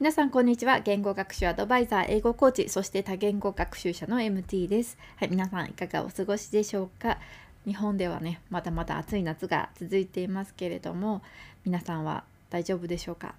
[0.00, 0.78] 皆さんこんにちは。
[0.78, 4.96] 言語学習アドバイザー英語コーチそして多言語学習者の MT です。
[5.16, 7.18] はい皆さんいかがお過ごしでしょうか？
[7.66, 11.20] 日本ではねまだまだ暑い夏が続いていますけれども
[11.64, 13.34] 皆さんは大丈夫でしょうか？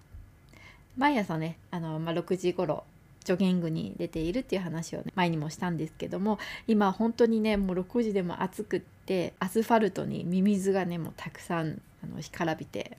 [0.97, 2.83] 毎朝ねあの、まあ、6時頃
[3.23, 12.97] ジョギングに出ているっていう話を、ね、前にもしたんですけども今本当にねもう6時でも暑くってアスファルトにミミズがねもうたくさんあの干からびて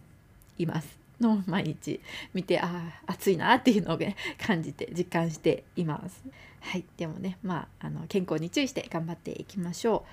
[0.56, 0.99] います。
[1.20, 2.00] の毎日
[2.34, 6.24] 見てああ暑いなっていうのをね感じて実感しています。
[6.60, 10.10] はいでもねまああの健康に注意して頑張っていきましょう。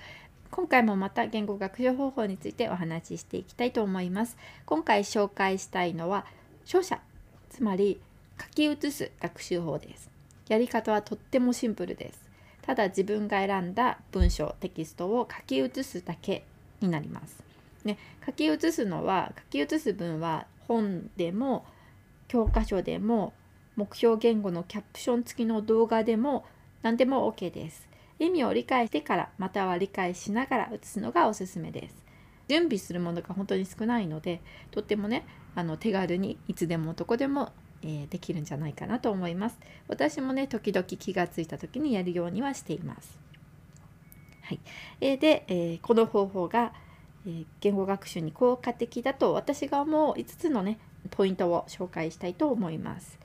[0.50, 4.36] 今回もまた言語学習方法についてお話ししていきたいと思います。
[4.64, 6.24] 今回紹介したいのは
[6.64, 7.00] 書写
[7.50, 8.00] つまり
[8.40, 10.10] 書き写す学習法です。
[10.48, 12.28] やり方はとってもシンプルです。
[12.62, 16.44] ただ自分が選んだ文章テキストを書き写すだけ
[16.80, 17.47] になります。
[17.88, 21.64] ね、書き写すのは書き写す文は本でも
[22.28, 23.32] 教科書でも
[23.76, 26.44] 目標言語のキャプション付きの動画でも
[26.82, 27.88] 何でも OK です。
[28.18, 31.94] 意味を理解してからまたは理解しながら写すのがおすすめです。
[32.48, 34.40] 準備するものが本当に少ないので
[34.70, 35.24] とってもね
[35.54, 39.58] あの手軽にいつでもどこでも、えー、できるんじゃないかなと思います。
[39.86, 43.18] 私もね時々気がついた時にやるようにはしています。
[44.42, 44.60] はい、
[45.00, 46.72] えー、で、えー、この方法が
[47.28, 50.78] え言語学習に効果的だと私が思う5つのね
[51.10, 53.18] ポイントを紹介したいと思います。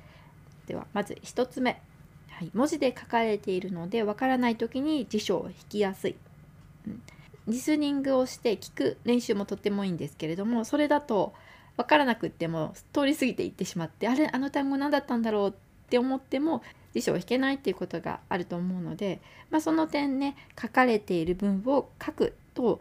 [0.68, 1.82] ではまず1つ目、
[2.30, 6.16] はい、文字で書かれているのでわからない時に辞書を引きやすい、
[6.88, 7.02] うん、
[7.48, 11.34] リスニングをして聞く練習もとってもいいんですけれどもそれだと
[11.76, 15.54] 分からなくっても通り過ぎていってしまってあれあの単語何だったんだろうっ
[15.90, 22.80] て思っても辞書を引けないっていうことがあると思うので、まあ、その点ね書かれている文を書くと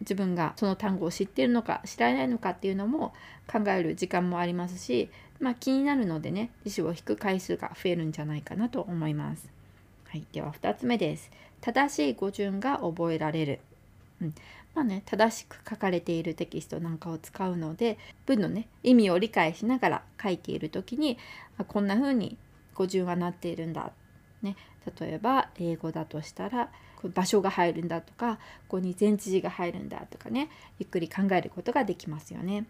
[0.00, 3.14] 自分がその単語を知っているのか知らないのかっていうのも
[3.50, 9.48] 考える時間もありますし、まあ、気になるのでね辞書を引く回数が増えるんじゃないかなと思います。
[10.08, 11.30] はい、では2つ目です。
[11.60, 13.60] 正しい語順が覚えられる。
[14.20, 14.34] うん
[14.74, 21.16] まあね、正しく書かれているテキストなんかを使うので文のね意味を理解しながら書いている時に
[21.56, 22.36] あこんな風に
[22.74, 23.90] 語順はなっているんだ、
[24.42, 24.54] ね、
[25.00, 26.70] 例えば英語だとしたら
[27.04, 32.66] 場所が入るんだとかここに前置詞が入るんだとかねゆっくり考えることができますよね。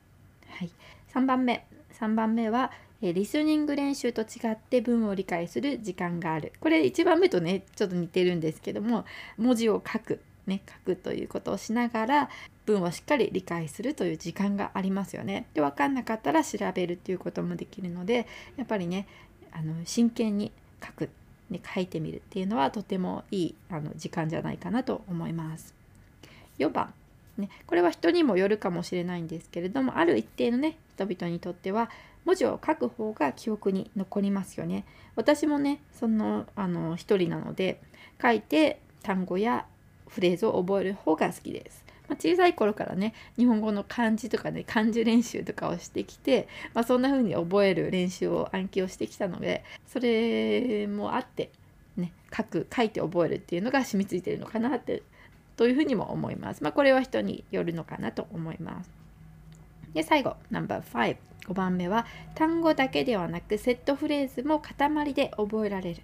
[0.48, 0.70] はい、
[1.14, 1.66] 3番目。
[1.98, 2.70] 3番目は
[3.02, 6.52] えリスニング練習と違って文を理解する時間がある。
[6.60, 9.04] これ1番目とねちょっと似てるんですけども
[9.36, 10.20] 文字を書く。
[10.46, 12.30] ね書くということをしながら
[12.66, 15.46] 文をしっかり理解するという時間がありますよね。
[15.54, 18.26] で分かんなかったら調べるっていうこともできるので
[18.56, 19.08] やっぱりね
[19.52, 20.52] あの真剣に
[20.84, 21.10] 書く。
[21.50, 25.74] ね、書いてみるっていうのはとてもいいあの時間じゃないかなと思います。
[26.58, 26.92] 4番、
[27.38, 31.90] ね、これは人にもよるかもしれないんですけれどもある一定のね人々にとっては
[32.24, 34.84] 文字を書く方が記憶に残りますよね。
[35.14, 37.80] 私もねそのあの一人なので
[38.20, 39.66] 書いて単語や
[40.08, 41.85] フレーズを覚える方が好きです。
[42.08, 51.50] まあ、小さい頃からね日本語の漢字とかね漢字練習とかをしてきて、まあ、そんな風に覚える練習を暗記をしてきたのでそれもあって
[51.96, 55.02] ね書く書いて覚えるっていうのが染みついてるのかなって
[55.56, 56.62] というふうにも思います。
[56.62, 58.90] まあ、これは人によるのかなと思います。
[59.94, 61.16] で最後ナンバー5
[61.46, 66.02] 5番目は単語だけではなくセットフレーズも塊で覚えられる。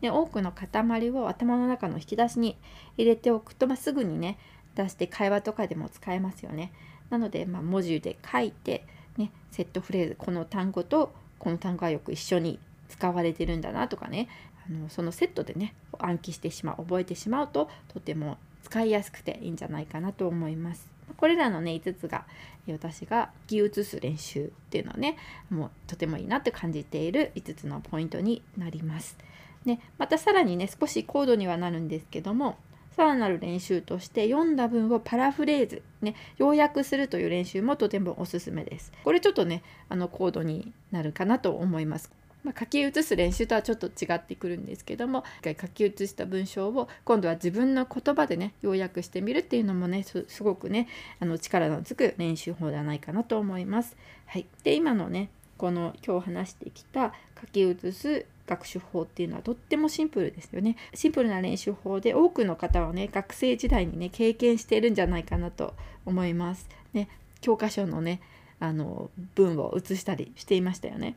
[0.00, 2.56] で多くの塊を頭の中の引き出しに
[2.96, 4.38] 入れておくと、まあ、すぐにね
[4.74, 6.72] 出して会話とかでも使えますよね。
[7.10, 8.84] なので、まあ、文字で書いて、
[9.16, 12.58] ね、セットフレーズこの単語とこの単語はよく一緒に
[12.88, 14.28] 使われてるんだなとかね
[14.66, 20.88] あのそのセットでね暗記してしまう覚えてしまうととても使いやすくていいんじゃないかなと思います。
[21.18, 22.24] これらのね5つが
[22.66, 25.18] 私が気移す練習っていうのはね
[25.50, 29.16] もうとてもいいなって感じている5つのポイントになります。
[29.64, 32.58] ね、またさらにね少し高度にはなるんですけども
[32.94, 38.92] さらなる練習として読んだ文をパラフレーズ、ね、要約するという練習もとてもおすすめです。
[39.02, 42.12] これちょっとねあの高度になるかなと思います。
[42.44, 50.86] まあ、書き写す練習とはちょっと違ってくるんですけども一回書き写した文章を今度は自分の言葉でね要約してみるっていうのもねすごくね
[51.20, 53.96] あの力のつく練習法ではないかなと思います。
[54.26, 60.76] はい、で今のねこの今日話してきた書き写す学習法っていうのはとってもシンプルですよね。
[60.94, 65.74] シンプルな練習法で多くの方はね学生時代にね経験しているんじゃないかなと
[66.04, 66.68] 思います。
[66.92, 67.08] ね
[67.40, 68.20] 教科書のね
[68.60, 71.16] あの文を写したりしていましたよね。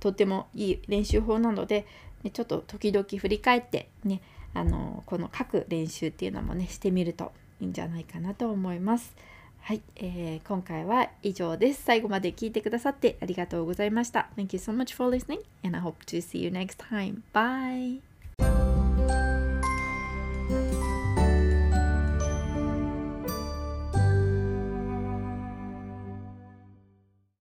[0.00, 1.86] とってもいい練習法なので、
[2.22, 4.20] ね、ちょっと時々振り返ってね
[4.54, 9.14] あのこの書く練習っていうのもねしてみるといいんじゃないかなと思います。
[9.60, 11.82] はい、えー今回は以上です。
[11.82, 14.28] 最後まで聞いてくださってありがとうございました。
[14.36, 17.22] Thank you so much for listening and I hope to see you next time.
[17.32, 18.00] Bye!